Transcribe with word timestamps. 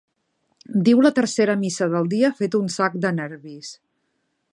Diu 0.87 1.01
la 1.07 1.11
tercera 1.19 1.55
missa 1.65 1.89
del 1.91 2.09
dia 2.13 2.31
fet 2.39 2.57
un 2.61 2.73
sac 2.77 2.97
de 3.05 3.13
nervis. 3.19 3.71